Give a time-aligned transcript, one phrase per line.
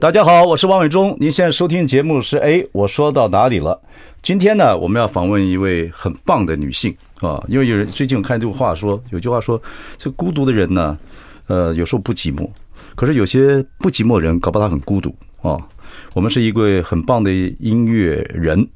[0.00, 1.16] 大家好，我是王伟忠。
[1.18, 3.82] 您现在收听节目是哎，我说到哪里了？
[4.22, 9.60] 今天呢，我们要访问一位很棒的女性啊，因为有人最近我看这句话说，有句话说，
[9.96, 10.96] 这孤独的人呢，
[11.48, 12.48] 呃，有时候不寂寞，
[12.94, 15.12] 可是有些不寂寞的人，搞不好他很孤独
[15.42, 15.58] 啊。
[16.14, 18.68] 我们是一位很棒的音乐人，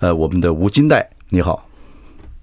[0.00, 1.68] 呃，我们的吴金代，你好，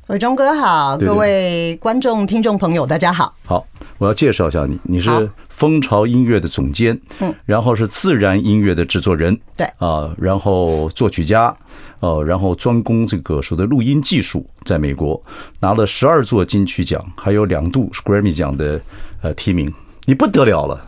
[0.08, 3.34] 伟忠哥好，各位观众听众朋友，大家好。
[3.44, 3.66] 好，
[4.00, 5.30] 我要介绍一下你，你是。
[5.50, 11.54] 蜂巢音乐的总监，嗯，然后是自然音乐的制作人，对啊，然后作曲家，
[12.00, 15.22] 呃，然后专攻这个所谓的录音技术，在美国
[15.60, 18.80] 拿了十二座金曲奖，还有两度 Grammy 奖的
[19.22, 19.74] 呃提名，
[20.06, 20.82] 你不得了了，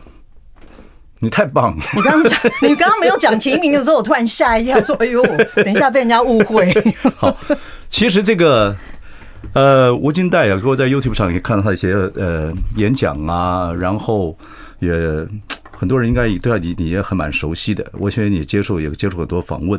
[1.18, 1.84] 你太棒了！
[1.94, 5.22] 你刚刚你刚刚没有讲提名的时候，我突然吓一跳，说：“哎呦，
[5.56, 6.72] 等一下被人家误会。
[7.18, 7.36] ”好，
[7.90, 8.74] 其实这个。
[9.54, 14.36] 呃，吴金代啊，各位在 YouTube 上也看到他一些呃演讲啊，然后
[14.78, 14.94] 也
[15.76, 17.84] 很多人应该也对你你也很蛮熟悉的。
[17.92, 19.78] 我觉得你接受也接触很多访问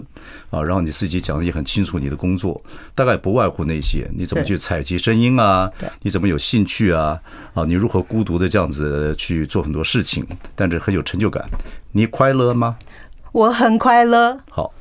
[0.52, 2.62] 啊，然后你自己讲的也很清楚，你的工作
[2.94, 5.72] 大概不外乎那些，你怎么去采集声音啊？
[6.04, 7.20] 你怎么有兴趣啊？
[7.56, 10.24] 啊，你如何孤独的这样子去做很多事情，
[10.56, 11.44] 但是很有成就感。
[11.94, 12.76] 你快乐吗？
[13.32, 14.38] 我很快乐。
[14.52, 14.72] 好。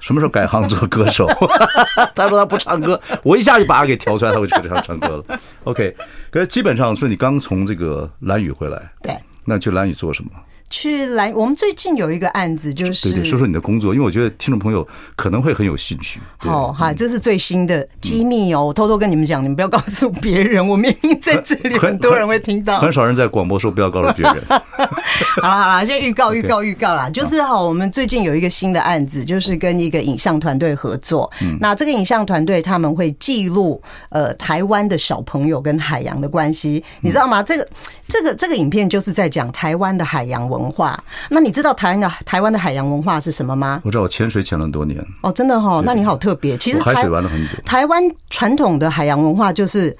[0.00, 1.28] 什么时候改行做歌手？
[2.16, 5.38] 他说他不唱歌，我一下就把他给调出来，他会去唱唱歌了。
[5.64, 5.94] OK，
[6.30, 10.30] 可是基本上说你刚从这个蓝宇回来，对，那去蓝宇做什么？
[10.70, 16.20] 去来，我们最近有一个案子，就是对对，说说你的工作，因为我觉得听众朋友可能会很有兴趣。
[16.38, 22.78] 好，哈，这是最新的机密哦，我偷偷跟你们讲，你们不要告诉别人，我明明在这里，很多人会听到。
[22.78, 24.36] 很少人在广播说不要告诉别人。
[25.42, 31.28] 好了好了，先预告 预告预告啦，就是哈，我们最近有一个新的案子，就是跟一个影像团队合作。
[31.58, 37.42] 那这个影像团队他们会记录呃台湾的小朋友跟海洋的关系，你知道吗？
[37.42, 37.68] 这个
[38.06, 40.59] 这个这个影片就是在讲台湾的海洋文。
[40.60, 40.98] 文化，
[41.30, 43.80] 那你知道台湾的台湾的海洋文化是什么吗？
[43.84, 45.04] 我知道，我潜水潜了很多年。
[45.22, 46.56] 哦，真的哈，那你好特别。
[46.56, 47.54] 其实海水玩了很久。
[47.64, 49.96] 台湾传统的海洋文化就是，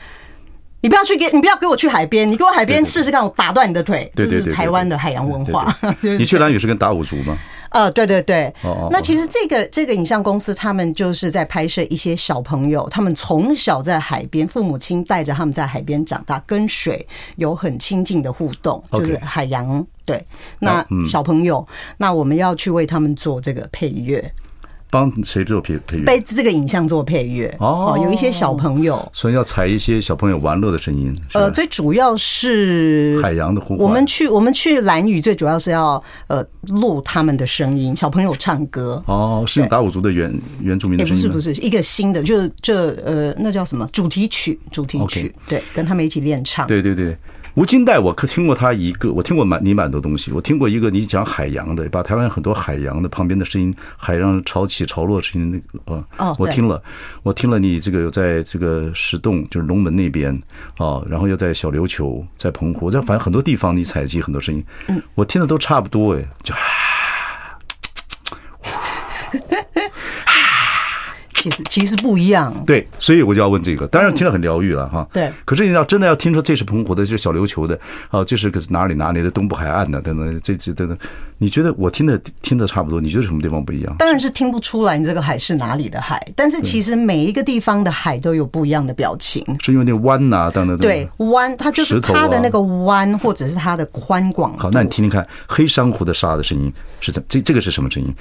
[0.82, 4.10] 你不要去给，你不要给我去海边，你给我海边试试看，我打断你的腿。
[4.14, 5.74] 对对对，台湾的海洋文化。
[6.00, 7.38] 你去蓝屿是跟打五族吗？
[7.70, 8.52] 呃，对对对，
[8.90, 19.84] 那其实这个这个影像公司，他们就是在拍摄一些小朋友，他们从小在海边，父母亲带着他们在海边长大，跟水有很亲近的互动，就是海洋。
[20.04, 20.20] 对，
[20.58, 21.66] 那小朋友，
[21.96, 24.32] 那我们要去为他们做这个配乐。
[24.90, 26.04] 帮谁做配配乐？
[26.04, 31.16] 被这个影像做配乐哦，有一些小朋友，所以要采一些小朋友玩乐的声音。
[31.32, 33.78] 呃，最主要是海洋的呼唤。
[33.78, 39.02] 我们去我们去蓝屿，最主要是要呃录他们的声音，小朋友唱歌。
[39.06, 41.22] 哦，是用达悟族的原原住民的声音。
[41.22, 44.58] 不是不是，一个新的，就这呃，那叫什么主题曲？
[44.72, 46.66] 主题曲，对，跟他们一起练唱。
[46.66, 47.16] 对对对。
[47.54, 50.30] 吴金代，我可听过他一个，我听过蛮你蛮多东西。
[50.30, 56.80] 我听过一个你讲海洋的，把台湾很多海洋的旁边的声音，海洋潮起潮落的声音，那个啊，我听了，
[57.22, 60.32] 我听了你这个有在这个石洞，就是龙门那边
[60.78, 66.54] 啊，然后又在小琉球，在澎湖，在反正很多地方你采集很多声音，嗯我听的都差不多哎，就。
[71.40, 73.86] 其实其实不一样，对，所以我就要问这个。
[73.86, 75.08] 当然听了很疗愈了哈。
[75.10, 75.32] 对。
[75.46, 77.78] 可是你要真的要听说这是澎湖的，这是小琉球的，
[78.10, 80.96] 哦，这是个哪里哪里的东部海岸的等等，这这等等，
[81.38, 83.00] 你觉得我听的听的差不多？
[83.00, 83.96] 你觉得什么地方不一样？
[83.98, 89.42] 当然是听不出来你这个海是哪里的海，但是其实每一个地方的海都有不一样的表情。
[89.62, 90.76] 是因为那弯呐等等。
[90.76, 94.52] 对，弯它就是它的那个弯，或者是它的宽广。
[94.58, 96.70] 好，那你听听看，黑珊瑚的沙的声音
[97.00, 97.24] 是怎？
[97.26, 98.14] 这这个是什么声音？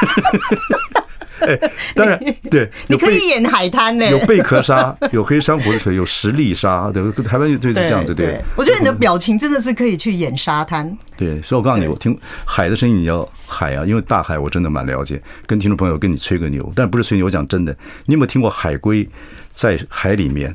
[1.40, 1.58] 哎，
[1.94, 8.38] 当然，对， 你可以演海滩呢，有贝壳沙，有黑珊瑚的水，有石礫沙，对，台湾就是这样子，对。
[8.56, 10.94] 我觉得你的表情真的是可以去演沙滩。
[11.16, 12.14] 对，所以我告诉你，我听
[12.44, 15.18] 海的声音，你要海啊，因为大海我真的蛮了解。
[15.46, 17.74] 跟听众朋友跟你吹个牛，但不是吹牛，我讲真的，
[18.04, 19.08] 你有没有听过海龟
[19.50, 20.54] 在海里面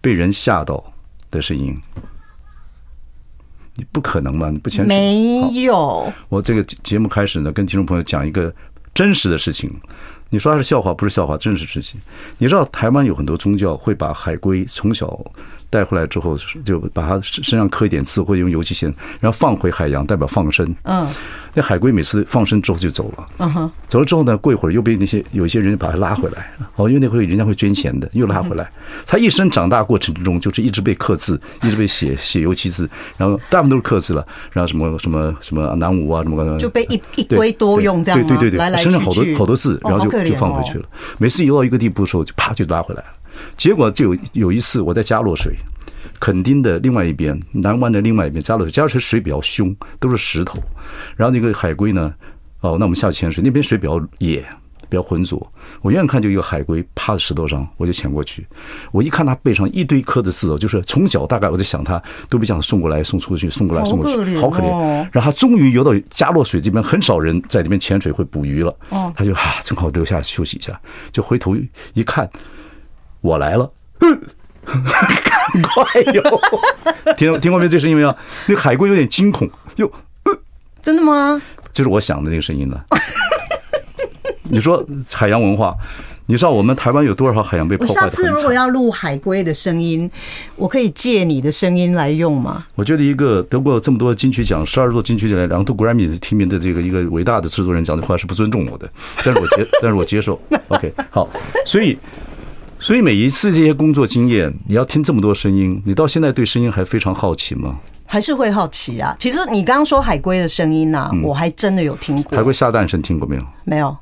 [0.00, 0.82] 被人吓到
[1.30, 1.78] 的声音？
[3.74, 4.48] 你不可能嘛？
[4.50, 4.86] 你不潜水？
[4.86, 6.10] 没有。
[6.30, 8.54] 我这个节目开始呢，跟听众朋友讲一个
[8.94, 9.70] 真实的事情。
[10.30, 12.00] 你说他是笑话，不是笑话，真实事情。
[12.38, 15.08] 你知道台湾有很多宗教会把海龟从小
[15.72, 20.76] 带回来之后，就把它身上刻一点字，或者用油漆线，然后放回海洋，代表放生。
[20.82, 21.08] 嗯。
[21.54, 28.70] 那海龟每次放生之后就走了，嗯哼，走了之后呢，过一会儿又被那些有一些人把它拉回来，哦，因为那会人家会捐钱的，又拉回来。
[29.06, 40.86] 它一生长大过程之中，就是一直被刻字，一直被写写油漆字，然后大部分都是刻字了，然后什么什么什么南无啊什么，就被一一堆多用这样，对对对对，身上好多好多字，然后就就放回去了。
[41.18, 43.08] 每次游到一个地步的时候，就啪就拉回来了。
[43.56, 45.54] 结果就有有一次我在加洛水。
[46.18, 50.56] 垦丁的另外一边，南湾的另外一边，加洛水，加洛水水比较凶，都是石头。
[51.16, 52.14] 然后那个海龟呢？
[52.60, 54.38] 哦，那我们下去潜水，那边水比较野，
[54.88, 55.44] 比较浑浊。
[55.80, 58.46] 我远远看就一个海龟趴在石头上，我就潜过去。
[58.92, 65.08] 我一看它背上一堆刻的字哦，就是从小大概我在想它都被这样送过来送出去，送过来送过去，好可怜。
[65.10, 68.72] 然后它终于游到加洛水这边，很少人在里面潜水会捕鱼了。
[68.90, 70.80] 哦，它就哈、啊，正好留下休息一下，
[71.10, 71.56] 就回头
[71.94, 72.30] 一看，
[73.22, 73.72] 我来了。
[74.64, 76.40] 赶快哟！
[77.16, 77.68] 听听过没有？
[77.68, 78.14] 这声音没有？
[78.46, 79.90] 那海龟有点惊恐，就
[80.80, 81.40] 真的吗？
[81.72, 82.80] 就是我想的那个声音呢。
[84.50, 85.74] 你说海洋文化，
[86.26, 87.92] 你知道我们台湾有多少海洋被破坏？
[87.92, 90.08] 我下次如果要录海龟的声音，
[90.56, 92.64] 我可以借你的声音来用吗？
[92.74, 98.88] 我觉得一个得过这么多金曲奖、十二座金曲奖、两度 Grammy 提名的这个一个伟大的制作人讲的话是不尊重我的，
[99.24, 100.40] 但是我接， 但是我接受。
[100.68, 101.28] OK，好，
[101.66, 101.98] 所以。
[102.82, 107.76] 所以每一次这些工作经验，你要听这么多声音，你到现在对声音还非常好奇吗？
[108.04, 109.14] 还是会好奇啊。
[109.20, 112.36] 其实你刚刚说海龟的声音呐，我还真的有听过。
[112.36, 113.42] 海龟下蛋声听过没有？
[113.62, 113.96] 没有。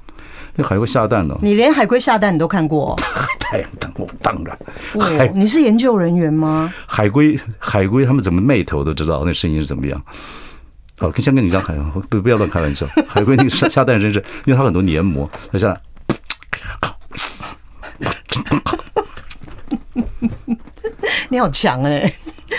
[0.57, 1.39] 那海龟下蛋呢？
[1.43, 2.99] 你连海龟下蛋你都看过？
[3.39, 4.59] 太阳蛋，我当然。
[4.95, 6.73] 哦，你是研究人员吗？
[6.87, 10.03] 海龟，海龟他们怎么 mate 我都知道，那声音是怎么样。
[10.99, 12.87] 好，先跟你讲海洋，不不要乱开玩笑。
[13.07, 15.77] 海龟那个下下蛋声是，因为它很多黏膜，它下。
[21.31, 22.15] 你好强哎、欸！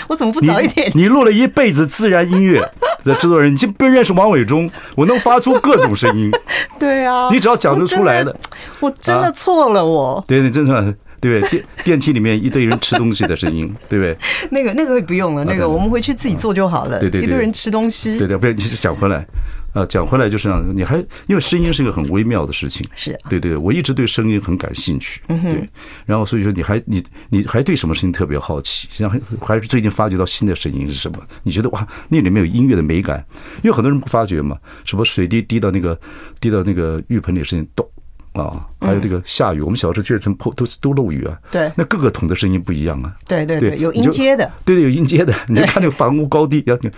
[0.08, 0.90] 我怎么不早一点？
[0.96, 2.58] 你录了一辈子自然音乐
[3.04, 4.68] 的制作人，你就不认识王伟忠？
[4.96, 6.30] 我能发出各种声音。
[6.80, 8.34] 对啊，你只要讲得出来的，
[8.80, 10.14] 我真的错了我。
[10.14, 11.50] 我对你，真的对不对？
[11.50, 14.14] 电电梯里面一堆人吃东西的声音， 对不对？
[14.50, 16.98] 那个那个不用了，那个我们回去自己做就好了。
[16.98, 18.18] 对对，一堆人吃东西。
[18.18, 19.24] 对对，不要你讲回来。
[19.72, 20.98] 啊，讲回来就是让你还
[21.28, 25.66] 因为声音是一个很微妙的事情，是对对，我一直对声音很感兴趣，嗯对，
[26.04, 28.86] 然后所以说你还你你还对什么声音特别好奇？
[28.92, 29.10] 像
[29.40, 31.18] 还是最近发掘到新的声音是什么？
[31.42, 33.24] 你觉得哇，那里面有音乐的美感？
[33.62, 35.98] 因为很多人不发觉嘛，什么水滴滴到那个
[36.38, 37.88] 滴到那个浴盆里声音咚
[38.32, 46.90] 啊，还有这个下雨，我们小时候确实都都都漏雨啊，对，那各个桶的声音不一样啊，对对对，有音阶的，对对，有音阶的，你就看那个房屋高低要叮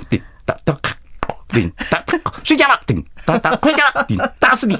[0.44, 0.78] 当当。
[1.54, 2.02] 叮当，
[2.44, 2.78] 睡觉了。
[2.86, 4.04] 叮当当，回家了。
[4.06, 4.76] 叮，打死你！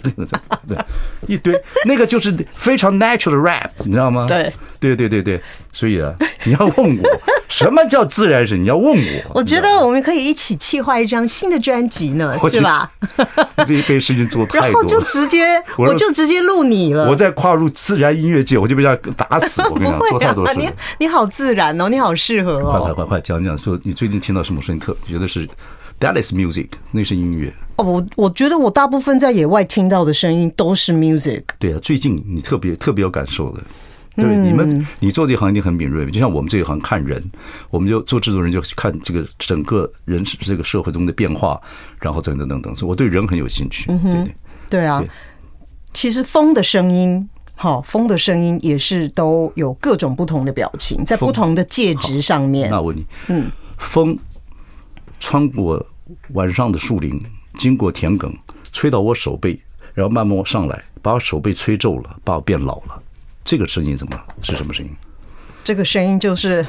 [0.69, 0.77] 对，
[1.27, 4.27] 一堆那个就是非常 natural rap，你知道吗？
[4.29, 5.41] 对，对对对对。
[5.73, 6.13] 所以啊，
[6.45, 8.63] 你要问我什么叫自然声？
[8.63, 9.31] 你要问我。
[9.37, 12.91] 我觉得我们可以一起计划一张新的专辑呢，是吧？
[13.67, 15.47] 这一辈事情做太多，然后就直接，
[15.79, 17.09] 我就直接录你了。
[17.09, 19.63] 我在跨入自然音乐界，我就被人家打死。
[19.63, 20.55] 我跟你讲， 做太多事。
[20.57, 20.69] 你
[20.99, 22.71] 你好自然哦，你好适合哦。
[22.71, 25.49] 快快快快讲讲，说你最近听到什么声音特觉得是
[26.01, 27.55] ？That is music，那是音乐。
[27.77, 31.43] 哦，我我觉得我大部分在野外听到的声音都是 music。
[31.59, 33.63] 对啊，最近你特别特别有感受的，
[34.15, 37.21] 对，你们你做这行一定很敏锐，就像我们这一行看人，
[37.71, 41.61] 我们就做制作人就看这个整个人这个社会中的变化，
[41.99, 43.87] 然后等等等等，所以我对人很有兴趣。
[43.87, 44.35] 对对
[44.71, 45.03] 对啊，
[45.93, 52.71] 其实风的声音，好，风的声音也是都有各种不同的表情，在不同的介质上面。
[52.71, 54.17] 那我问你，嗯，风
[55.19, 55.85] 穿过。
[56.35, 57.21] 晚上的树林，
[57.55, 58.33] 经过田埂，
[58.73, 59.59] 吹到我手背，
[59.95, 63.03] 然后慢慢上来，把我手背吹皱了，把我变老了。
[63.45, 64.95] 这个声音怎么是什么声音？
[65.63, 66.67] 这个声音就是，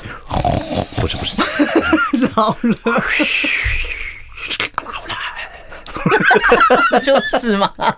[0.98, 1.36] 不是不是，
[2.36, 3.04] 老了。
[7.02, 7.72] 就是嘛。
[7.78, 7.96] 好，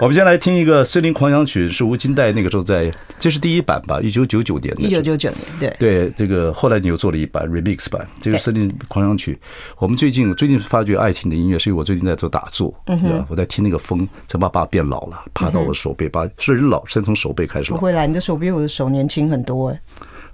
[0.00, 4.00] 我们先来听一个《森林狂想曲》，是吴金代那个时候在，这是第一版吧？
[4.00, 4.82] 一九九九年的。
[4.82, 9.34] 一九九九年，对对，这个后来你又做了一版 remix 版，这个《森林狂想曲》。
[9.78, 13.26] 我们最近最近发觉爱听的音乐，是因为我最近在做打坐，对吧？
[13.28, 17.70] 我在听那个风，才把爸变老了，爬到我的手背，把是人老，先从手背开始。
[17.70, 19.80] 不会啦，你的手比我的手年轻很多哎。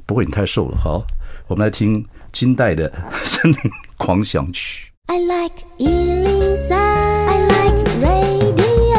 [0.06, 0.76] 不会，你太瘦了。
[0.76, 1.04] 好，
[1.46, 2.90] 我们来听金代的
[3.24, 3.58] 《森林
[3.96, 4.88] 狂想曲》。
[5.06, 6.72] I like 103.
[6.72, 8.96] I like radio.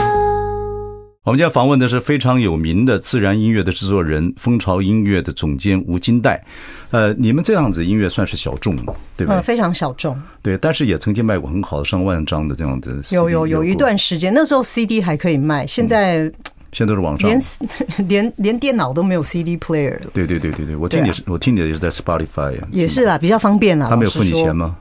[1.24, 6.46] 我们今天访问的是非常有名的自然音乐的制作人，蜂巢音乐的总监吴金代。
[6.92, 8.76] 呃，你们这样子音乐算是小众，
[9.18, 9.42] 对不对？
[9.42, 10.16] 非常小众。
[10.44, 12.96] 对，但是也曾经卖过很好的上万张的这样的。
[13.10, 16.32] 有有有一段时间，那时候 CD 还可以卖，现在
[16.72, 17.42] 现在都是网上，连
[18.08, 20.12] 连连电脑都没有 CD player 了。
[20.14, 22.68] 对对对对对，我听你是，我听你的也是在 Spotify 呀。
[22.72, 23.88] 也是啦，比较方便啦。
[23.90, 24.76] 他没有付你钱吗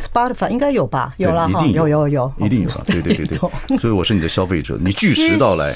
[0.00, 3.38] ？Spotify 应该有吧，有啦，一定有有有，一定有吧，对对对对，
[3.78, 5.70] 所以我是你的消费者，你据实到来。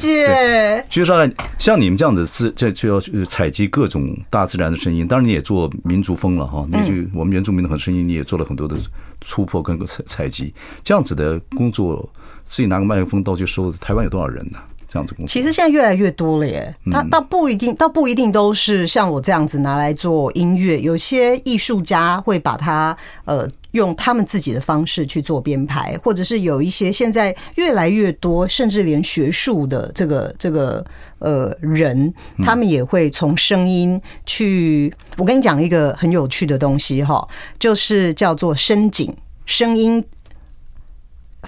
[0.88, 8.75] 据实到来，像你们这样子是这就要采集各种大自然的声音，当然你也做民族风了哈，你就我们原住民的很声音，你也做了很多的
[9.21, 10.52] 突破跟个采采集，
[10.83, 12.09] 这样子的工作，
[12.47, 14.59] 自己拿个麦克风到处收，台湾有多少人呢？
[14.95, 23.47] 这样子工作，其实现在越来越多了耶，他倒不一定，倒不一定都是像我这样子拿来做音乐，有些艺术家会把它呃。
[23.75, 30.87] 用他们自己的方式去做编排，或者是有一些现在越来越多，甚至连学术的这个这个
[31.19, 34.95] 呃人，他们也会从声音去。
[35.17, 37.27] 我跟你讲一个很有趣的东西哈，
[37.59, 39.13] 就是叫做声景，
[39.45, 40.05] 声音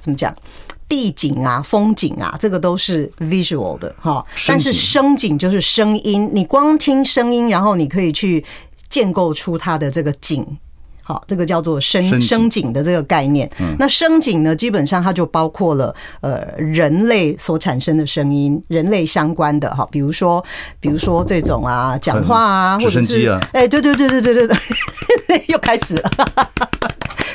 [0.00, 0.34] 怎么讲？
[0.88, 4.24] 地景啊，风景啊，这个都是 visual 的哈。
[4.46, 8.44] 但是声景就是声音，你光听声音，然后你可以去
[8.88, 10.46] 建构出它的这个景。
[11.02, 13.48] 好，这个叫做声声景的这个概念。
[13.78, 20.44] 那声景呢，基本上它就包括了呃人类所产生的声音，人类相关的哈，比如说
[20.80, 24.48] 比如说这种啊讲话啊，或者是哎对对对对对对
[25.28, 26.10] 对，又开始了，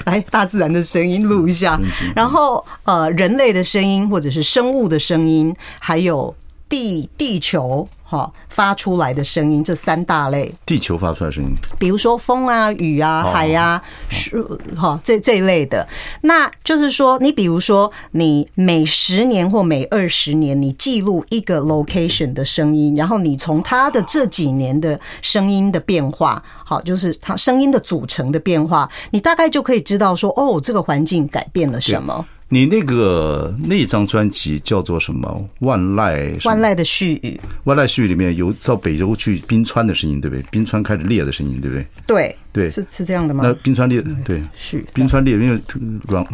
[0.05, 1.79] 来大自然的声音录一下，
[2.15, 6.36] 然后呃人类的声音或者是生物的声音，还有
[6.67, 7.88] 地地球。
[8.12, 10.53] 好，发出来的声音，这三大类。
[10.65, 15.88] 地球发出来的声音，比如说风啊、雨啊、海啊、树，哈，这这一类的。
[16.24, 32.25] 那就是说，你比如说，你每十年或每二十年，你记录一个 location 的声音，然后你从它的这几年的声音的变化，好，就是它声音的组成的变化，你大概就可以知道说，哦，这个环境改变了什么。
[32.53, 35.50] 你那个那张专辑叫做什么？
[35.60, 40.43] 万籁万籁的絮语，万籁絮语里面有到北洲去冰川的声音，对不对？
[40.51, 41.88] 冰川开始裂的声音，对不对？
[42.05, 43.41] 对对，是是这样的吗？
[43.46, 45.62] 那冰川裂，对，是冰川裂，因为
[46.10, 46.27] 软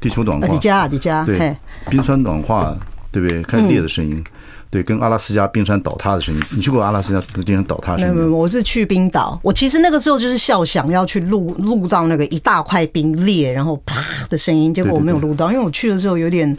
[0.00, 1.56] 地球暖化，迪迦迪迦，对，
[1.90, 2.78] 冰川暖化，
[3.10, 3.42] 对不对？
[3.42, 4.22] 开始裂的声音。
[4.70, 8.14] 对，跟阿拉斯加冰山倒塌的声音，你去过阿拉斯加冰山倒塌的声音？
[8.14, 9.40] 没有，没有，我是去冰岛。
[9.42, 16.56] 我其实那个时候就是笑想要去录录到那个一大块冰裂，然后啪的声音，结果我没有录到，因为我去的时候有点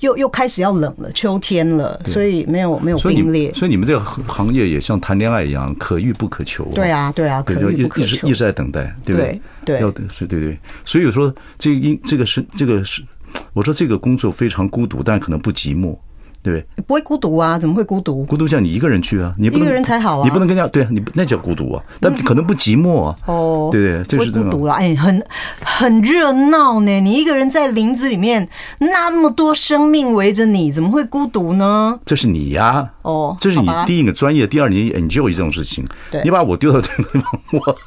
[0.00, 3.52] 又又开始要冷了，秋天了，所以没有没有冰裂。
[3.54, 6.64] 所以你们这个行业也像谈恋爱一样，可遇不可求。
[6.74, 9.40] 对啊，对啊，可遇不可求，一直一直在等待，对不对？
[9.64, 10.58] 对，要是对对。
[10.84, 13.02] 所以说，这因这个是这个是，
[13.52, 15.96] 我说这个工作非常孤独，但可能不寂寞。
[16.44, 17.58] 对，不会孤独啊？
[17.58, 18.22] 怎么会孤独？
[18.26, 23.16] 孤独像你一个人去啊，你一个人才好啊，你不能跟人家对啊，你那叫孤独啊，但可能不寂寞啊。
[23.24, 24.74] 哦，对对，这是孤独了。
[24.74, 25.24] 哎，很
[25.64, 28.46] 很热闹呢，你一个人在林子里面，
[28.78, 31.98] 那么多生命围着你，怎么会孤独呢？
[32.04, 35.82] 这是你呀，哦，这是你第一个专业，第二你 enjoy 这种事情。
[36.10, 37.78] 对，你把我丢到这个地方，我。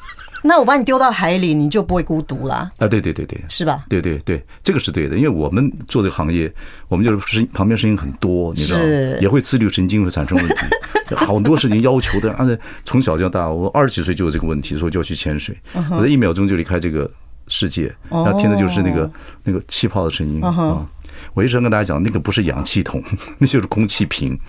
[0.48, 2.88] 那我把你丢到海里，你就不会孤独了啊？
[2.88, 3.84] 对对对对，是吧？
[3.90, 6.52] 对对对，这个是对的，因为我们做这个行业，
[6.88, 8.86] 我们就是声旁边声音很多，你知道吗？
[9.20, 10.56] 也会自律神经会产生问题，
[11.16, 12.32] 好多事情要求的。
[12.34, 15.56] 而且从小到大，我二十几岁就有这个问题，所以就要去潜水，
[15.92, 17.10] 我在一秒钟就离开这个
[17.48, 19.12] 世界，然后听的就是那个
[19.44, 20.88] 那个气泡的声音啊。
[21.34, 23.04] 我一直跟大家讲，那个不是氧气筒，
[23.40, 24.40] 那就是空气瓶。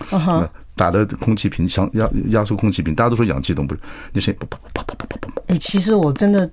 [0.79, 3.81] 打的空气瓶，像压压缩空气瓶，大家都说氧气都不是，
[4.13, 5.41] 那声音啪啪啪啪啪啪啪。
[5.47, 6.49] 哎，其实我真的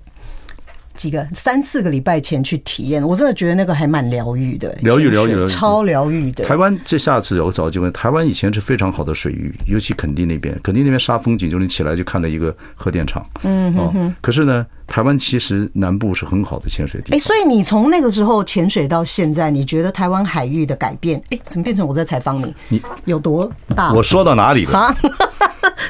[0.97, 6.43] 几个三四个礼拜前去体验，我真的觉得那个还蛮疗愈的，疗愈疗愈，超疗愈的。
[6.43, 13.25] 台湾这下次我找机会，台湾以前是非常好的水域，尤其垦丁那边，垦丁那边杀风景，就是你起来就看了一个核电厂。
[13.43, 14.65] 嗯哦，可是呢。
[14.87, 17.13] 台湾其实南部是很好的潜水地。
[17.13, 21.21] 哎，所以你从那个时候潜水到现在，你觉得台湾海域的改变？
[21.29, 22.55] 哎，怎么变成我在采访你？
[22.69, 23.91] 你有多大？
[23.91, 24.79] 我说到哪里了？
[24.79, 24.95] 啊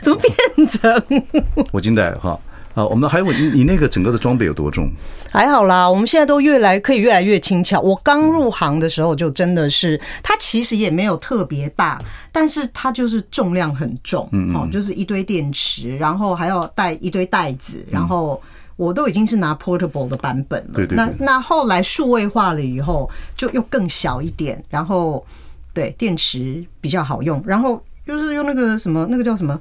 [0.02, 1.04] 怎么变成？
[1.72, 2.40] 我惊呆哈
[2.78, 2.86] 啊！
[2.86, 4.92] 我们还有你，你那个整个的装备有多重？
[5.32, 7.82] 还好啦，我们现在都越来可以越来越轻巧。
[7.82, 12.00] 我刚入行的时候就真的是，它其实也没有特别大，
[12.32, 18.40] 但是它就是重量很重，嗯哦，就是一堆电池，然后还要带一堆袋子，然后。
[18.78, 25.26] 我都已经是拿 portable 的版本了，对对对，那那后来数位化了以后，就又更小一点，然后
[25.74, 29.60] 对电池比较好用，然后又是用那个什么，那个叫什么，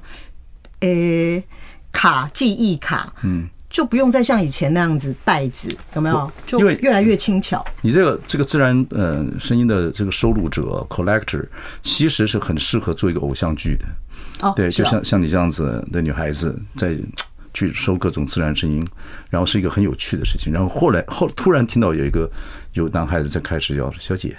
[0.81, 1.43] 诶、欸，
[1.97, 6.31] 卡记忆卡，嗯，就不用再像以前那样子袋子，有没有？
[6.45, 7.65] 就越来越轻巧。
[7.81, 11.43] 你这个这个自然呃声音的这个收录者 collector，
[11.81, 13.85] 其实是很适合做一个偶像剧的，
[14.47, 16.95] 哦，对，就像像你这样子的女孩子在。
[17.53, 18.87] 去收各种自然声音，
[19.31, 20.53] 然后是一个很有趣的事情。
[20.53, 22.29] 然后后来后突然听到有一个
[22.73, 24.37] 有男孩子在开始叫小姐，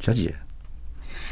[0.00, 0.34] 小姐，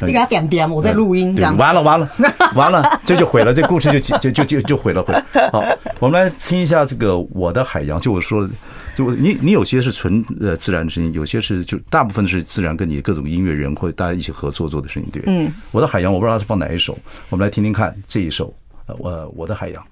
[0.01, 1.55] 你给他点点，我在录音这样。
[1.57, 2.09] 完了完了
[2.55, 5.25] 完了，这就毁了，这故事就就就就就毁了毁了。
[5.51, 5.63] 好，
[5.99, 8.49] 我们来听一下这个我的海洋，就我说的，
[8.95, 15.21] 就你你有些是纯呃自然的声音，有些是就大部分是自然跟你各种音乐人或者大家一起合作做的声音，对。
[15.25, 16.97] 嗯，我的海洋，我不知道是放哪一首，
[17.29, 18.53] 我们来听听看这一首，
[18.85, 19.85] 呃，我我的海洋。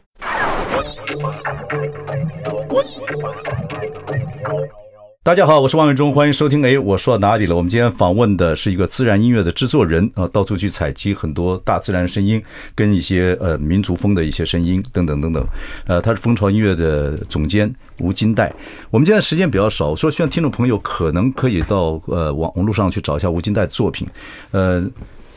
[5.27, 6.65] 大家好，我是王伟忠，欢迎收听。
[6.65, 7.53] 哎，我说到哪里了？
[7.57, 12.41] 我们今天访问的是一个自然音乐的制作人啊，到处去采集很多大自然声音，
[12.74, 15.46] 跟一些呃民族风的一些声音等等等等。
[15.86, 17.69] 呃，他是蜂巢音乐的总监
[18.00, 18.53] 吴金代。
[18.89, 24.07] 我们今天时间比较少，说希望听众朋友可能可以到呃网网络上去找一下吴金代的作品，
[24.51, 24.81] 呃。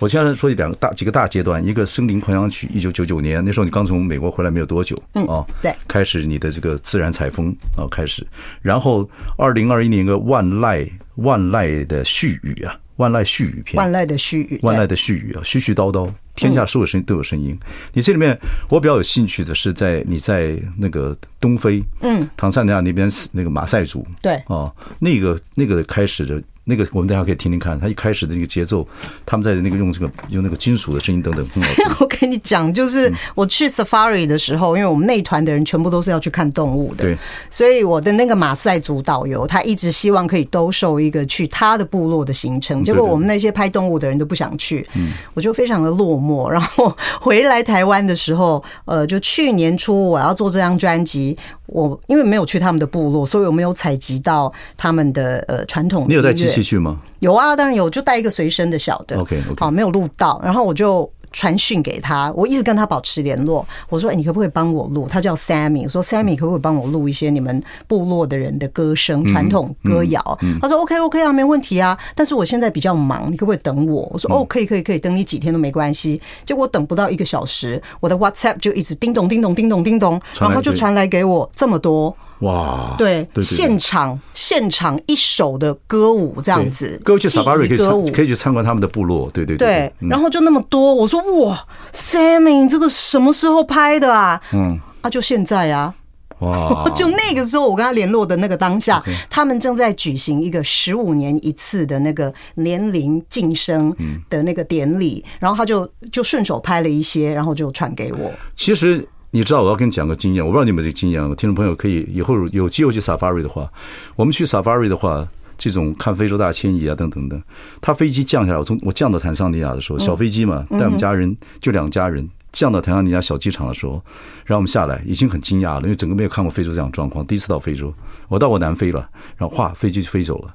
[0.01, 8.27] 我现在说两个大几个大阶段，一个《森林狂想曲》，一九九九年那时候你刚从美国回来没有多久，嗯啊，对，开始你的这个自然采风啊开始，
[8.63, 16.11] 然后二零二一年一个万籁万籁的絮语啊，万籁絮语篇，万籁的絮语，万籁的絮语啊，絮絮叨叨，
[16.49, 17.59] 天下所有声音都有声音。
[17.93, 26.43] 你这里面我比较有兴趣的是在你在那个东非，嗯，唐萨尼亚那边那个马赛族，对哦，那个那个开始的。
[26.65, 28.87] 那个我们大家可以听听看，他一开始的那个节奏，
[29.27, 31.85] 他们在那个用这个用那个金属的声音等等，很好听。
[31.99, 37.19] 我跟你讲，就是我去 Safari 的时候，因为我们那团的人全部都是要去看动物的，对，
[37.51, 46.30] 所以我的那个马赛族导游他一直希望可以兜售一个去他的部落的行程，结果我们那些拍动物的人都不想去，嗯，我就非常的落寞。
[46.51, 56.07] 然后回来台湾的时候，呃，就去年初我要做这张专辑，我因为没有去他们的部落，所以我没有采集到他们的呃传统。
[56.09, 56.99] 你有带机器去吗？
[57.21, 59.19] 有啊，当然有，就带一个随身的小的。
[59.19, 61.11] OK OK，好，没有录到，然后我就。
[61.33, 63.67] 传讯给他，我一直跟他保持联络。
[63.89, 70.21] 我说：“哎，你可不可以帮我录？”他叫 Sammy，我说：“Sammy，可不可以帮我录一些你们部落的人的歌声、传统歌谣？”
[70.61, 74.09] 他说：“OK，OK 啊，没问题啊。”但是我现在比较忙，你可不可以等我？
[74.13, 82.15] 我说：“哦，可以，可以，可以，等你几天都没关系。”结果等不到一个小时，我的 WhatsApp 就一直叮咚、叮咚、叮咚、叮咚，然后就传来给我这么多。
[82.41, 88.11] 哇，对，现场现场一首的歌舞这样子，歌舞去 Safari 歌舞。
[88.11, 94.41] 可以去参观他们的部落，对对对，然后就那么多，我说哇，Sammy，这个什么时候拍的啊？
[94.53, 95.95] 嗯，啊，就现在啊，
[96.39, 103.95] 哇， 就那个时候我跟他联络的那个当下，他们正在举行一个十五年一次的那个年龄晋升
[104.31, 108.33] 的那个典礼，然后他就就顺手拍了一些，然后就传给我。
[108.57, 109.07] 其实。
[109.33, 113.71] 你知道我要跟你讲个经验，我不知道你们这个经验，听众朋友可以以后有机会去 Safari 的话，
[114.17, 117.41] 我们去 Safari 的话，这种看非洲大迁移啊等等的，
[117.81, 124.03] 他飞机降下来，我从我降到坦桑尼亚的时候，小飞机嘛，带我们家人就两家人降到坦桑尼亚小机场的时候，
[124.45, 127.95] 然后我们下来已经很惊讶了，因为整个没有看过非洲这样状况，第一次到非洲，
[128.29, 130.53] 我到过南非了，然后哗飞机就飞走了，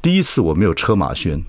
[0.00, 1.42] 第一次我没有车马喧，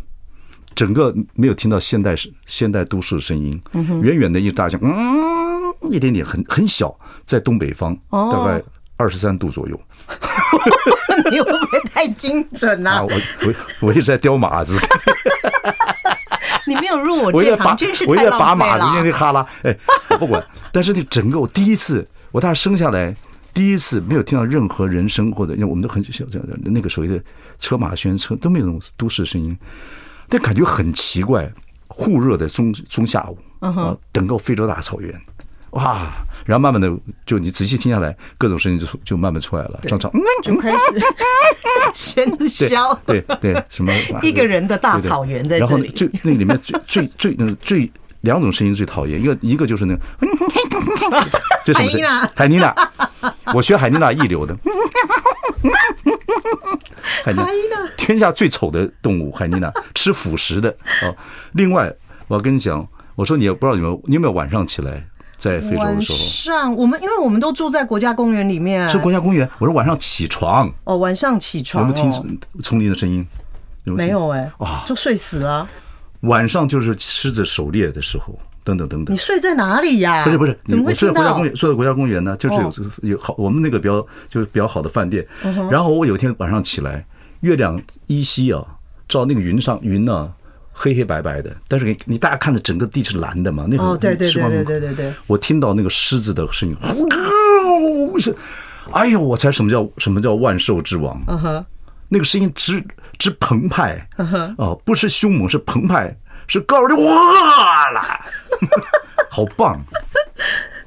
[0.74, 2.16] 整个没有听到现代
[2.48, 3.62] 现代都市的声音，
[4.02, 5.33] 远远的一大象，嗯。
[5.92, 8.62] 一点点很很小，在东北方，大概
[8.98, 9.80] 二十三度左右。
[11.32, 13.04] 你会不会太精准啊？
[13.04, 13.54] 我我
[13.88, 14.78] 我一直在雕马子。
[16.66, 18.30] 你没有入我这行，真是太浪费了。
[18.30, 19.78] 我一直拔马子，那那哈拉，哎，
[20.10, 20.44] 我不管。
[20.72, 23.16] 但是那整个我第一次，我大概生下来
[23.54, 27.24] 第一次没有听到任何人声，或者因为我们都很小，这样的那个所谓的
[27.60, 29.58] 车马喧车都没有那种都市声音，
[30.30, 31.52] 但感觉很奇怪。
[31.96, 35.14] 酷热的中中下午啊，整个非洲大草原。
[35.74, 36.12] 哇，
[36.46, 36.92] 然后慢慢的，
[37.26, 40.78] 就你仔细听下来，各种声音就就慢慢出来了，上场就开始
[41.94, 50.02] 喧嚣，对对，什么 一个人的大草原在这里，然后最那里面最最最那最两种声音最讨厌，一个一个就是那个，
[51.66, 52.06] 这什么声音？
[52.36, 52.74] 海妮娜，
[53.54, 54.56] 我学海妮娜一流的，
[57.24, 57.46] 海妮娜，
[57.98, 60.70] 天下最丑的动物，海妮娜吃腐食的。
[61.02, 61.16] 哦。
[61.54, 61.92] 另外，
[62.28, 65.06] 我要跟你讲，我说你也不知道你们你有没有晚上起来。
[65.44, 69.50] 在非洲的时候，晚上我们因为我们都住在国家公园里面，是国家公园。
[69.60, 73.28] 我说晚上起床哦，晚上起床有没有听丛林的声音？
[73.84, 75.68] 没有哎，哇，就睡死了。
[76.22, 79.14] 晚上就是狮子狩猎的时候，等等等等。
[79.14, 80.24] 你睡在哪里呀？
[80.24, 81.54] 不是不是，怎么会睡在国家公园？
[81.54, 82.56] 睡在国家公园呢，就是
[83.02, 85.28] 有有好我们那个比较就是比较好的饭店。
[85.70, 87.06] 然后我有一天晚上起来，
[87.42, 87.78] 月亮
[88.08, 88.66] 依稀啊，
[89.10, 90.32] 照那个云上云呢。
[90.74, 93.66] 黑黑白白的，但是你你大家看的整个地是蓝的嘛？
[93.70, 98.36] 那个对对对对对对对，我听到那个狮子的声音，呼是，
[98.92, 101.22] 哎呦，我猜什么叫什么叫万兽之王？
[101.28, 101.66] 嗯哼，
[102.10, 102.84] 那个声音之
[103.18, 106.16] 之澎湃，嗯哼，哦，不是凶猛，是澎湃，
[106.48, 108.26] 是告诉你哇啦，
[109.30, 109.80] 好棒。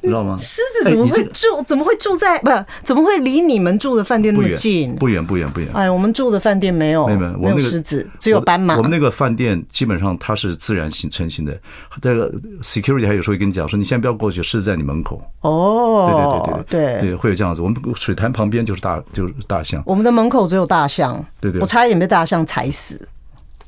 [0.07, 0.37] 你知道吗？
[0.39, 1.63] 狮子怎么会住？
[1.67, 2.51] 怎么会住在不？
[2.85, 4.95] 怎么会离你们住的饭店那么近？
[4.95, 5.69] 不远，不远，不远。
[5.75, 8.77] 哎，我们住的饭店没有，没有，没有狮子，只有斑马。
[8.77, 11.59] 我们那个饭店基本上它是自然形成型的，
[12.01, 15.21] 这个 security 还有时候会跟你讲说，你先不要过去，狮子在你门口。
[15.41, 17.61] 哦，对对对对对，会有这样子。
[17.61, 19.83] 我们水潭旁边就是大，就是大象。
[19.85, 21.25] 我们的门口只有大象。
[21.41, 23.01] 对对，我差一点被大象踩死。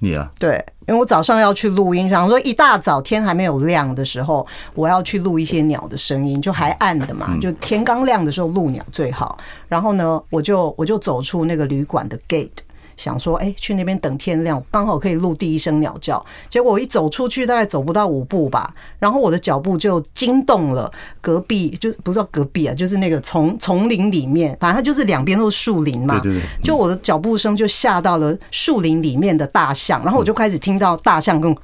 [0.01, 0.31] 你啊？
[0.39, 0.55] 对，
[0.87, 9.39] 因为我早上要去录音，想说一大早天还没有亮的时候，我要去录一些鸟的声音，就还暗的嘛，就天刚亮的时候录鸟最好。
[9.69, 12.49] 然后呢，我就我就走出那个旅馆的 gate。
[12.99, 16.23] 想说，哎，去那边等天亮，刚好可以录第一声鸟叫。
[16.51, 26.19] 结果我一走出去，大概走不到五步吧，然后我的脚步就惊动了隔壁，就不知道隔壁啊，就是那个丛丛林里面，反正它就是两边都是树林嘛。
[26.21, 26.43] 对对对。
[26.63, 31.55] 就我的脚步声就吓到了树林里面的大象，然后我就开始听到大象跟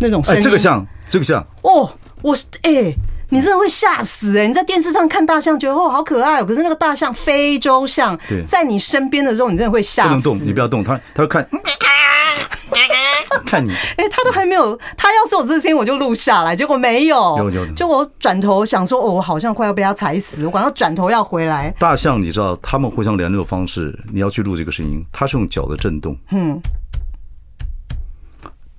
[0.00, 0.40] 那种声音。
[0.40, 1.40] 哎，这个像，这个像。
[1.62, 1.88] 哦，
[2.22, 2.92] 我哎。
[3.30, 4.46] 你真的会吓死哎！
[4.46, 10.08] 你在电视上看大象，觉得哦好可爱哦，可是那个大象非洲象在你身边的时候，你真的会吓死。
[10.08, 11.48] 不能动，你不要动，它它会看，
[13.46, 13.70] 看你。
[13.96, 16.56] 哎，他都还没有，他要是有这个声音，我就录下来。
[16.56, 17.66] 结果没有，有有。
[17.72, 21.72] 就我转头想说，哦，我好像快要被他踩死，我赶快转头要回来。
[21.78, 23.96] 大象，你知道他们互相联络的方式？
[24.12, 26.16] 你要去录这个声音，它是用脚的震动。
[26.32, 26.60] 嗯。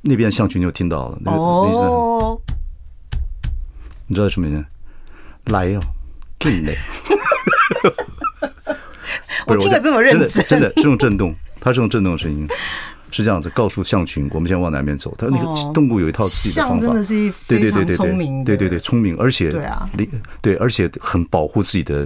[0.02, 1.18] 那边象群就听到了。
[1.26, 2.38] 哦。
[4.12, 4.66] 你知道什么意思？
[5.54, 5.80] 来哟，
[6.38, 6.76] 进来！
[9.48, 12.46] 我听得这么认真，真的是用震动，它是用震动的声音，
[13.10, 15.16] 是这样子告诉象群，我们现在往哪边走。
[15.18, 19.90] 它那个动物有一套自己的方法，象真的是非常聪明，对对对，聪明，而且对啊，
[20.42, 22.06] 对，而且很保护自己的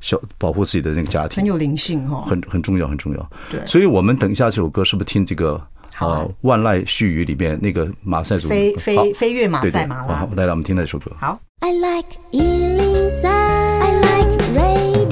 [0.00, 3.30] 小，保护自己的那个家庭，很有灵性哈，很很重要，很重要。
[3.48, 5.64] 对，所以我们等一下这首歌是不是听这个？
[6.06, 11.12] 啊，万籁絮语里边那个马赛族飞飞飞越马赛马拉，好，来来，我们听那首歌。
[11.18, 11.38] 好。
[11.62, 15.10] I like 103, I like radio。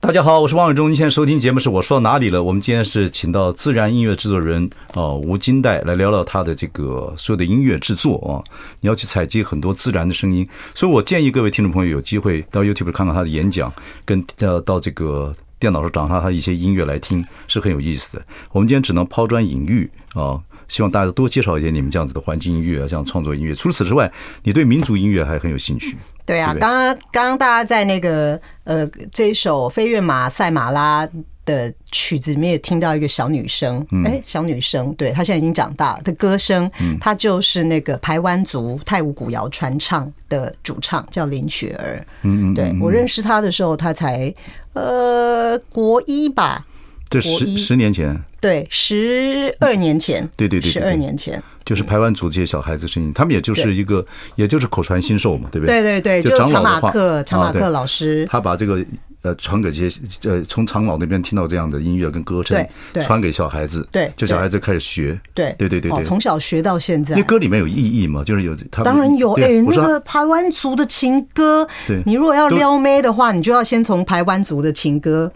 [0.00, 2.44] 大家好，我是王伟忠，您现在收听节目是我说到哪里了？
[2.44, 8.38] 我们今天是请到自然音乐制作人啊吴金代来聊聊他的这个所有的音乐制作啊。
[8.80, 13.72] 你要去采集很多自然的声音，所以我建议各位听众朋友有机会到 YouTube 看看他的演讲，
[14.04, 15.34] 跟到到这个。
[15.58, 18.22] 电脑上找上他一些音乐来听是很有意思的。
[18.52, 23.54] 我们今天只能抛砖引玉啊，希望大家多介绍一些你们这样子的环境音乐啊，这样创作音乐。
[23.54, 24.10] 除此之外，
[24.42, 25.96] 你对民族音乐还很有兴趣？
[26.24, 31.06] 对啊，刚刚刚刚大家在那个呃这一首《飞跃马赛马拉》
[31.48, 42.06] 的曲子里面也听到一个小女生，哎，小女生，对，她现在已经长大了的歌声，她就是那个排湾族泰武古谣传唱的主唱，叫林雪儿。
[42.22, 44.32] 嗯嗯，对，我认识她的时候，她才
[44.74, 46.66] 呃国一吧，
[47.08, 51.42] 这十十年前，对，十二年前，对对对，十二年前。
[51.64, 54.02] 就是排湾族这些小孩子声音，他们也就是一个，
[54.36, 55.82] 也就是口传心授嘛，对不对？
[55.82, 58.82] 对对对，就长马克，长马克老师，他把这个
[59.22, 67.16] 呃传给这些呃从长老那边听到这样的音乐跟歌声，对，传给小孩子，对，就小孩子开始学，对对对对，从小学到现在。
[67.16, 68.22] 那歌里面有意义吗？
[68.24, 75.30] 就是有他当然有，哎，那个排湾族的情歌，对，你如果要撩妹的话，你就要先从排湾族的情歌。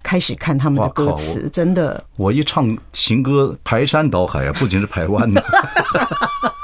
[0.00, 2.02] 开始看他们的歌词，真的。
[2.16, 5.42] 我一唱情歌，排山倒海啊，不仅是排湾的。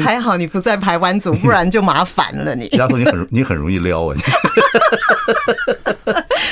[0.00, 2.66] 还好你不在排湾组，不然就麻烦了你。
[2.78, 4.14] 丫头，你很你很容易撩啊！
[4.16, 4.22] 你。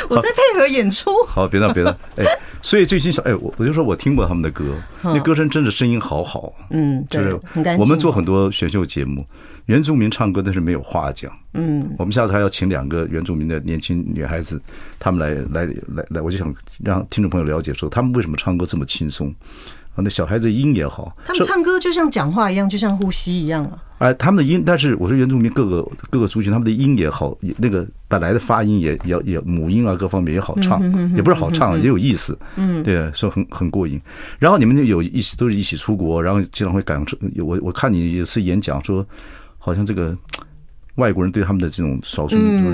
[0.09, 1.11] 我在配合演出。
[1.27, 1.91] 好，别闹别闹。
[2.17, 2.25] 哎，
[2.63, 4.65] 所以最近小哎，我我就说我听过他们的歌，
[5.03, 6.53] 那歌声真的声音好好。
[6.71, 7.39] 嗯，就是
[7.79, 9.27] 我们做很多选秀节目。
[9.67, 11.33] 原住民唱歌那是没有话讲。
[11.55, 14.63] 嗯，我们下次还要请两个原住民的年轻女孩子，
[14.97, 16.55] 他们来来来来，我就想
[16.85, 19.35] 让听众朋友了解说，他们为什么唱歌这么轻松
[19.97, 19.99] 啊？
[20.05, 23.83] 那小孩子音也好，他们唱歌就像讲话一样，就像呼吸一样啊。
[23.99, 30.81] 哎，他们的音，但是我说原住民各个各个族群，他们的音也好，那个本来的发音也也也母音啊，各方面也好唱，
[31.17, 32.39] 也不是好唱，也有意思。
[32.57, 34.01] 嗯，对，说很很过瘾。
[34.39, 37.19] 然后你们就有一起都是一起出国，然后经常会赶上。
[37.39, 39.05] 我我看你有次演讲说。
[39.59, 40.17] 好像这个
[40.97, 42.71] 外国人对他们的这种少数民族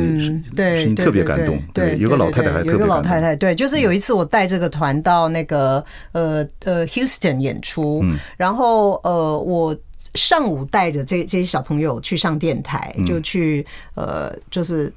[0.57, 1.61] 的声音特别感动。
[1.73, 2.73] 对，有个老太太还特别感动。
[2.73, 8.05] 有个老太太，对，就是有一次我带这个团到那个呃呃 Houston 演出，
[8.37, 9.77] 然后呃我
[10.15, 14.93] 上午带着这这些小朋友去上电台，就去呃就是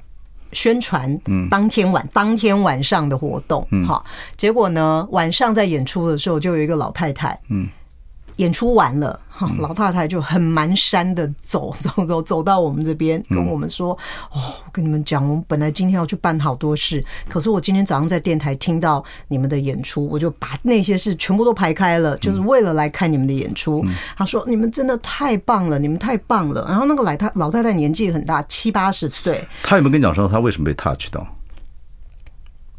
[0.51, 3.67] 宣传当天晚当天晚上的活动。
[3.85, 4.05] 好，
[4.37, 7.67] 结果呢晚上在演出的时候，就有一个老太太，嗯。
[8.37, 13.93] 演出完了，哈，老太太就很蹒跚的走 走走走到我们这边，跟我们说
[14.31, 23.85] ：“哦，我跟你们讲，我们本来今天要去办好多事，可是我今天早上在电台听到你们的演出，我就把那些事全部都排开了，就是为了来看你们的演出。”
[24.17, 29.47] 他说：“你们真的太棒了，你们太棒了。”然后那个老太老太太年纪很大，七八十岁。
[29.63, 31.25] 他有没有跟你讲说他为什么被 touch 到？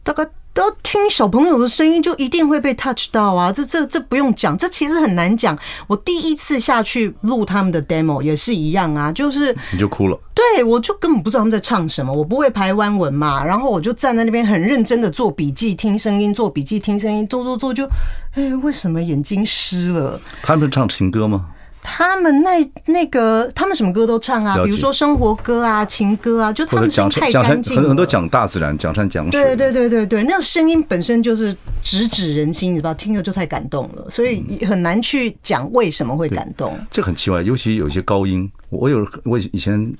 [0.02, 0.26] 大概。
[0.56, 3.52] 都听小朋友的声音，就一定会被 touch 到啊！
[3.52, 5.56] 这这这不用讲，这其实很难讲。
[5.86, 10.18] 我第一次下去录他们的 demo 也是一样啊，就是你就哭了。
[10.34, 17.86] 对，我就根本不知道他们在唱什么，我不会排湾文嘛，然后我就站在那边很认真的做笔记、听声音、做笔记、听声音，做做做就，
[18.32, 20.18] 哎，为什么眼睛湿了？
[20.42, 21.44] 他们是唱情歌吗？
[21.88, 29.30] 他们那那个，他们什么歌都唱啊，比如说生活歌啊、情歌啊，就他们声音太干净，很很多讲大自然、讲山讲水。
[29.30, 36.76] 对对对对对，那个声音本身就是直指人心，你知道，听了就太感动了，所以很难去讲为什么会感动。
[36.90, 39.94] 这很奇怪，尤其有些高音，我有我以前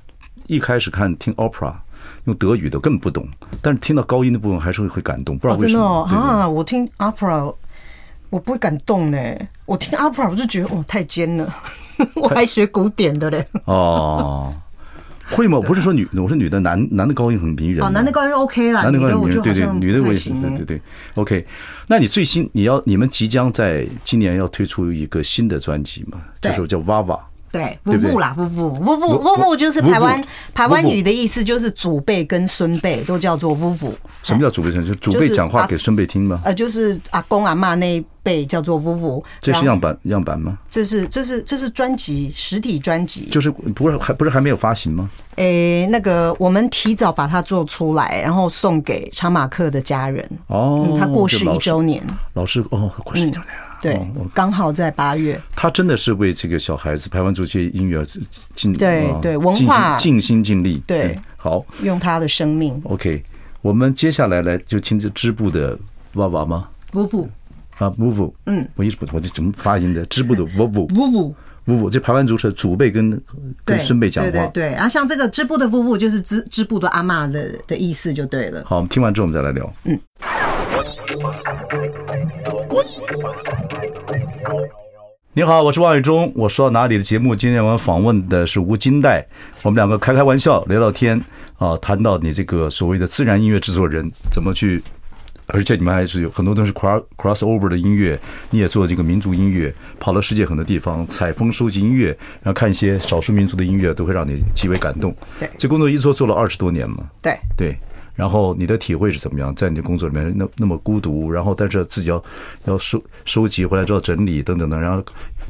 [0.49, 1.72] 一开始看听 opera
[2.25, 3.27] 用德语的根本不懂，
[3.62, 5.85] 但是听到高音的部分还是会会感动，不知道为什么。
[5.85, 7.55] 哦，真的哦啊，我听 opera。
[8.31, 9.19] 我不会感动呢，
[9.65, 11.55] 我听 opera 我就觉得哦太尖了，
[12.17, 13.47] 我还学古典的嘞。
[13.65, 14.53] 哦，
[15.31, 15.61] 会吗？
[15.61, 17.85] 不是说女，我是女的，男男的高音很迷人。
[17.85, 20.83] 哦，男的高音 OK 啦，男的高音迷人，对对，女的我也是，对对对
[21.15, 21.47] ，OK。
[21.87, 26.21] 那你最新你要你们即将在今年要推出一个新的专辑嘛？
[26.41, 27.19] 这首叫 VAVA。
[27.57, 33.95] 对，夫妇啦，夫妇，夫妇，夫妇就是台湾台湾语的意思，就是祖辈跟孙辈都叫做夫妇。
[34.23, 34.85] 什么叫祖辈孙？
[34.85, 36.40] 就祖辈讲话给孙辈听吗？
[36.45, 39.25] 呃，就是阿公阿妈那一辈叫做夫妇。
[39.40, 40.59] 这是样板样板吗？
[40.71, 45.09] 这是这是这是专辑实体专辑，就是不是还不是还没有发行吗？
[45.37, 50.29] 诶，那个我们提早把它做出来，然后送给查马克的家人。
[50.49, 52.03] 哦，他过世一周年。
[52.35, 53.65] 老师哦，过世一周年。
[53.81, 54.01] 对，
[54.35, 55.41] 刚好在八月。
[55.55, 58.05] 他真的是为这个小孩子排湾族这些音乐
[58.55, 60.83] 尽对对文化尽心尽力。
[60.87, 62.81] 对，好，用他的生命。
[62.85, 63.23] OK，
[63.62, 65.79] 我们接下来来就听这织布的
[66.15, 66.69] 娃娃吗？
[66.95, 67.29] 呜呜
[67.79, 70.05] 啊，呜呜，嗯，我一直不我这怎么发音的？
[70.07, 71.35] 织布的 呜呜，呜呜，
[71.67, 73.21] 呜呜，这排湾族是祖辈跟
[73.65, 74.31] 跟孙辈讲话。
[74.31, 78.65] 对对对，然后像这个织布的夫妇，就是织织布的阿嬷的的意思就对了。
[78.65, 79.71] 好，我们听完之后我们再来聊。
[79.85, 79.99] 嗯。
[85.35, 86.33] 你好，我是王伟忠。
[86.35, 87.35] 我说到哪里的节目？
[87.35, 89.27] 今天我们访问的是吴金代，
[89.62, 91.20] 我们两个开开玩笑，聊聊天
[91.59, 94.83] 啊，谈到你这个所谓的自然音乐制作人怎么去，
[95.49, 98.18] 而且你们还是有很多都是 cross cross over 的音乐，
[98.51, 105.14] 你也做这个民族音乐，跑到世界很多地方采风收集音乐，然后看一些少数民族的音乐，都会让你极为感动。
[105.38, 106.99] 对，这工作一做做了二十多年嘛。
[107.20, 107.77] 对对。
[108.16, 109.55] 然后你的体会是怎么样？
[109.55, 112.22] 在你的工作里面那那么孤独，然后但是自己要
[112.64, 115.05] 要收收集回来之后整理等等的，然后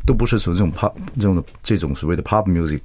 [0.04, 2.82] 都不是属于这种 pop 这种这种所谓的 pop music，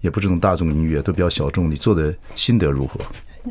[0.00, 1.70] 也不是这种大众音乐，都比较小众。
[1.70, 3.00] 你做的心得如何？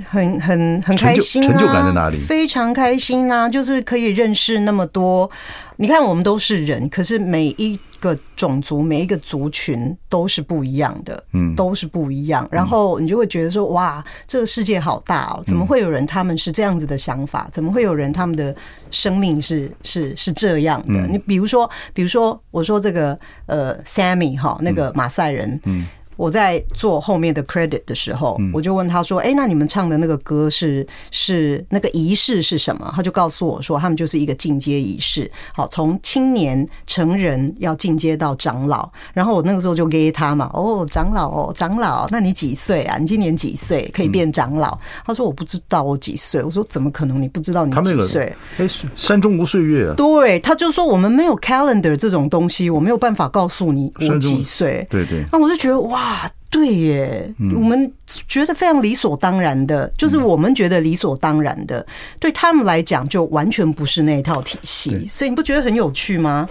[0.07, 1.47] 很很很开心啊！
[1.49, 2.17] 成就感在哪里？
[2.17, 3.49] 非常开心啊！
[3.49, 5.29] 就是可以认识那么多。
[5.77, 12.47] 你看，我们都是人，可是每一个种族、每一个族群都是不一样的，嗯，都是不一样。
[12.51, 15.41] 然后你就会觉得说，哇，这个世界好大哦！
[15.47, 17.49] 怎么会有人他们是这样子的想法？
[17.51, 18.55] 怎么会有人他们的
[18.91, 21.07] 生命是 是是这样的？
[21.07, 25.87] 你比如说，比如说，我说这个呃，Sammy 哈，那个马赛人，嗯。
[26.19, 42.97] 我在做后面的 credit 的时候，我就问他说：“哎，那你们唱的那个歌是是那个仪式是什么？”他就告诉我说：“他们就是一个进阶仪式，好，从青年成人要进阶到长老。”然后我那个时候就给他嘛：“哦，长老哦，长老，那你几岁啊？
[42.97, 44.77] 你今年几岁可以变长老？”
[45.07, 47.21] 他说：“我不知道我几岁。”我说：“怎么可能？
[47.21, 49.93] 你不知道你几岁？”哎，山中无岁月啊。
[49.95, 54.85] 对，他就说我们没有 calendar 这种东西，我没有办法告诉你我几岁。
[54.89, 55.23] 对对。
[55.31, 56.08] 那我就觉得哇。
[56.09, 57.93] 啊，对耶，我们
[58.27, 61.85] 觉得非常理所当然的，就是我们觉得理所当然的，
[62.19, 66.49] 对他们来讲就完全不是那一套体系，所以你不觉得很有趣吗？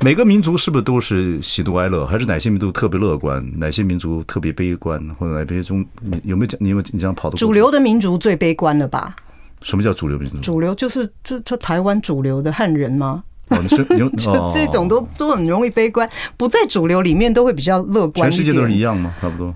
[0.00, 5.84] 每个民族是不是都是喜怒哀乐，还是哪些民族特别乐观，哪些民族特别悲观，或者哪些中
[6.22, 6.58] 有没有讲？
[6.62, 7.36] 你有没有你这样跑的？
[7.36, 9.14] 主流的民族最悲观了吧？
[9.60, 10.38] 什么叫主流民族？
[10.38, 13.22] 主流就是这这台湾主流的汉人吗？
[13.54, 14.08] 哦，你是就
[14.52, 18.30] 这种都都很容易悲观，不在主流里面都会比较乐观。
[18.30, 19.14] 全世界都是一样吗？
[19.20, 19.54] 差不多。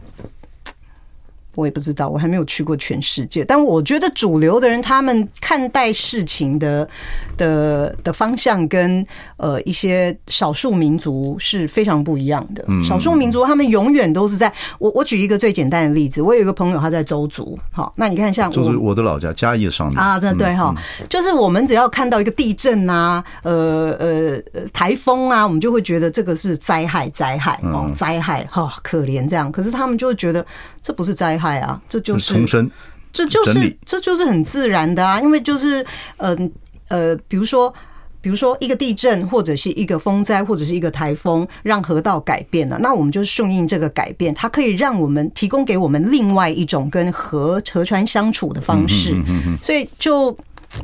[1.58, 3.44] 我也不知道，我还没有去过全世界。
[3.44, 6.88] 但我觉得主流的人他们看待事情的
[7.36, 9.04] 的的方向跟
[9.38, 12.64] 呃一些少数民族是非常不一样的。
[12.86, 19.98] 少数民族他们永远都是在我我举一个最简单的例子，我有一个朋友他在周族，好，那你看像就是我的老家嘉义上面。
[19.98, 20.72] 啊，对对哈，
[21.10, 24.40] 就是我们只要看到一个地震啊，呃呃
[24.72, 30.44] 台风啊，我们就会觉得这个是灾害灾害哦灾害哈可怜这样，可是他们就会觉得
[30.82, 31.58] 这不是灾害。
[31.60, 32.70] 啊，这就是重生，
[33.12, 35.84] 这就是这就是很自然的啊，因为就是
[36.18, 36.50] 嗯
[36.88, 37.72] 呃，比如说
[38.20, 49.16] 比如说一个地震，或者是一个风灾，或者是一个台风，让河道改变了，那我们就顺应这个改变，它可以让我们提供给我们另外一种跟河河川相处的方式，
[49.62, 50.36] 所以就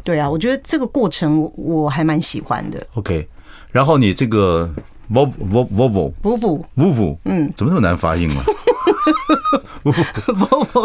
[0.02, 2.86] 对啊，我觉得这个过程我还蛮喜欢的。
[2.94, 3.28] OK，
[3.70, 4.72] 然后你这个
[5.12, 8.44] Volvo Volvo Volvo Volvo 嗯，怎么这么难发音啊？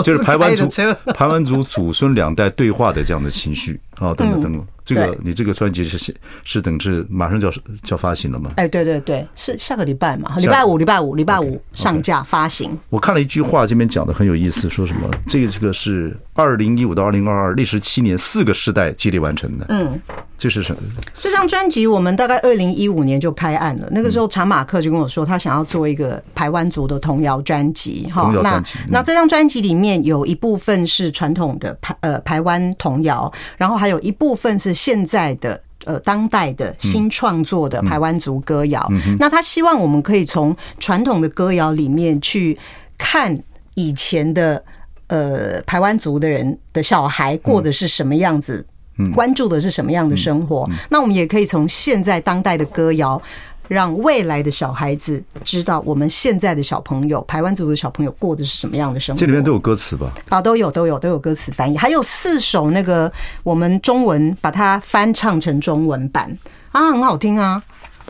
[0.03, 0.67] 就是排湾族
[1.13, 4.65] 排湾族祖孙两代对话的这样的情绪啊，等等等等。
[4.83, 8.51] 这个你这个专辑是是等是马上就要就要发行了吗？
[8.55, 12.75] 哎，对对对，是下个礼拜嘛，礼拜五礼拜五礼拜五上架发行。
[12.89, 15.07] 我看了一句话，这边讲的很有意思，说什么？
[15.27, 19.65] 这个这个是二零一五到二零二二历时七年四个世代接力完成的。
[19.69, 20.01] 嗯，
[20.39, 20.81] 这是什么？
[21.19, 28.07] 这张专辑我们大概二零一五年就开案了，那个时候查马克就跟我说，他想要做一个台湾族的童谣专辑。
[28.11, 34.73] 哈，那那这张专辑里面有一部分是传统的台呃台湾童谣，然后还有一部分是。
[34.79, 42.57] 现在的呃，当代的新创作的台湾族歌谣，那他希望我们可以从传统的歌谣里面去
[42.97, 43.37] 看
[43.75, 44.63] 以前的
[45.07, 48.65] 呃台湾族的人的小孩过的是什么样子，
[49.13, 50.69] 关注的是什么样的生活。
[50.89, 53.21] 那我们也可以从现在当代的歌谣。
[53.69, 59.19] 让未来的小孩子知道，我们现在的小朋友，台湾族的小朋友过的是什么样的生活。
[59.19, 60.11] 这里面都有歌词吧？
[60.29, 66.35] 啊，都有，都有，都有歌词翻译，还有四首那个我们中文把它翻唱成中文版
[66.71, 67.61] 啊，很好听啊。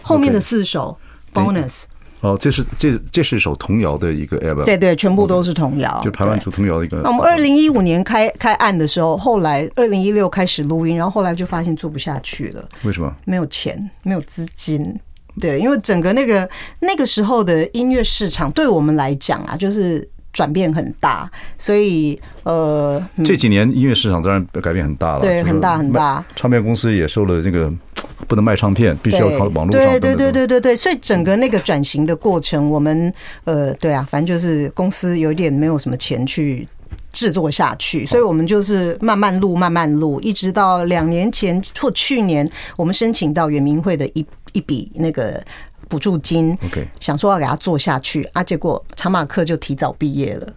[0.02, 0.98] 后面的四首
[1.34, 1.84] bonus。
[2.22, 4.66] 哦，这是这这是一首童谣的一个 album。
[4.66, 6.98] 对对，全部都是童谣，就排湾族童谣的一个。
[7.02, 12.68] 那我们二零一五年开开案的时候，后来二零一六开始录音，然后后来就发现做不下去了。
[12.84, 13.14] 为什么？
[13.26, 15.00] 没有钱，没有资金。
[15.40, 16.50] 对，因为整个那个
[16.82, 26.26] 那个时候的音乐市场，对我们来讲啊，就是转变很大，所以呃，这几年音乐市场当然改变很大了，对，很大很大。
[26.36, 27.72] 唱片公司也受了这个
[28.30, 29.72] 不能卖唱片，必须要靠网络上。
[29.72, 33.14] 对对对对对对，所以整个那个转型的过程，我们
[33.44, 36.66] 呃，对啊，反正就是公司有点没有什么钱去
[37.12, 44.26] 制作下去，所以我们就是慢慢录，慢慢录，一直到两年前或去年，我们申请到原民会的一。
[44.52, 45.40] 一笔那个
[45.88, 50.48] 补助金，OK，想说要给他做下去啊，结果查马克就提早毕业了，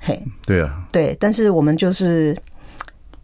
[0.00, 2.34] 嘿，对啊，对，但是我们就是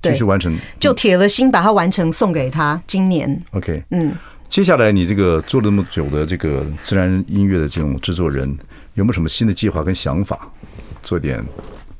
[0.02, 2.80] 继续完成，就铁了心把它完成，送给他。
[2.86, 4.14] 今年，OK，嗯，
[4.48, 8.48] 接下来你这个做了那么久的这个自然音乐的这种制作人，
[8.94, 10.48] 有没有什么新的计划跟想法？
[11.02, 11.42] 做点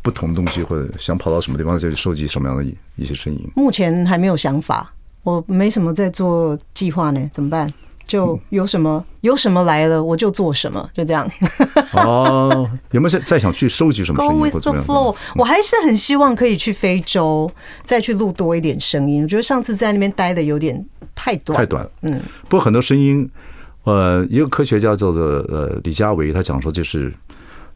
[0.03, 2.65] 不同的东西，或者想跑到什么地方再去收集什么样的
[2.97, 3.51] 一些声音？
[3.55, 7.73] 目前还没有想法，我没什么在做计划呢，怎么办？
[8.05, 11.31] 就有什么有什么来了，我就做什么，就这样。
[11.92, 15.16] 哦，有没有再再想去收集什么声音？Go with the flow。
[15.37, 17.51] 我还是很希望可以去非洲，
[17.83, 19.22] 再去录多一点声音。
[19.22, 21.88] 我觉得上次在那边待的有点太短，太短。
[22.03, 23.29] 嗯，不过很多声音，
[23.85, 27.12] 呃，一个科学家叫做呃李佳维，他讲说就是。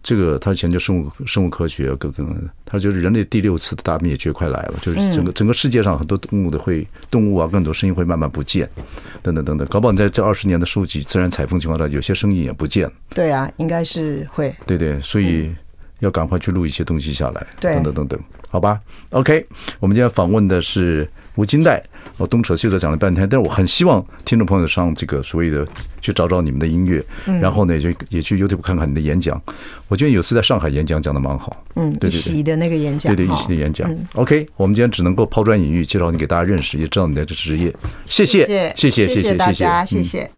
[0.03, 8.69] 这个他以前就生物生物科学，等等，他就是人类第六次的大灭绝快来了，就是整个整个世界上很多动物的会动物啊，更多声音会慢慢不见，
[9.23, 12.91] 等等等等，搞不好你在这二十年的收集自然采风情况下，有些声音也不见。
[13.15, 14.55] 对啊，应该是会。
[14.67, 15.55] 对对，所以
[16.03, 18.79] 要赶快去录一些东西下来，对，等等等等，好吧
[19.11, 19.47] ？OK，
[19.81, 21.83] 我们今天访问的是吴金代。
[22.19, 25.67] 我东扯西扯讲了半天，但是我很希望听众朋友上这个所谓的
[26.01, 27.03] 去找找你们的音乐，
[27.41, 29.41] 然后呢，就也去 YouTube 看看你的演讲。
[29.89, 33.91] 我觉得有次在上海演讲讲的蛮好，嗯，对对对，的那个演讲，对对一席的演讲。
[34.15, 37.75] OK，我们今天只能够抛砖引玉，介绍你给大家认识，也知道你的这职业。
[38.05, 38.45] 谢谢，
[38.77, 40.31] 谢谢，谢谢，谢谢大家，谢谢。